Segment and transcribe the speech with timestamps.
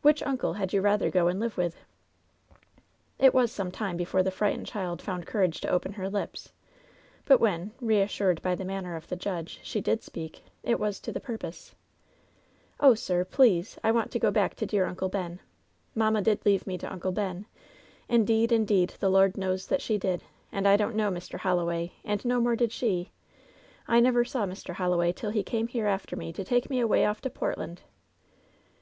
[0.00, 1.80] Which uncle had you rather go and live with V
[3.18, 6.54] "It was some time before the frightened child found courage to open her lips,
[7.26, 11.12] but when, reassured by the manner of the judge, die did speak, it was to
[11.12, 11.74] the pur pose."
[12.80, 15.38] ^Oh, sir, please, I want to go back to dear Uncle Ben!
[15.94, 17.44] Mamma did leave me to Uncle Ben;
[18.08, 20.24] indeed, in deed, the Lord knows that she did!
[20.50, 21.38] And I don't know Mr.
[21.40, 21.92] Holloway!
[22.06, 23.10] And no more did she!
[23.86, 24.72] I never saw Mr.
[24.72, 27.82] Holloway till he came here after me to take me away off to Portland.'